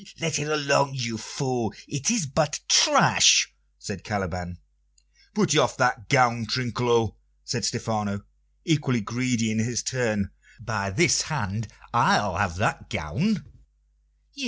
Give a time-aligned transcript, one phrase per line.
[0.19, 4.57] "Let it alone, you fool; it is but trash!" said Caliban.
[5.35, 8.23] "Put off that gown, Trinculo," said Stephano,
[8.65, 10.31] equally greedy in his turn.
[10.59, 13.45] "By this hand, I'll have that gown!"